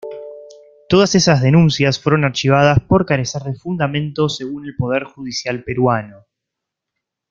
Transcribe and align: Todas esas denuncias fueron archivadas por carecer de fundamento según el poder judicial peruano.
Todas 0.89 1.13
esas 1.13 1.43
denuncias 1.43 1.99
fueron 1.99 2.23
archivadas 2.25 2.79
por 2.87 3.05
carecer 3.05 3.43
de 3.43 3.53
fundamento 3.53 4.29
según 4.29 4.65
el 4.65 4.75
poder 4.75 5.03
judicial 5.03 5.63
peruano. 5.63 6.25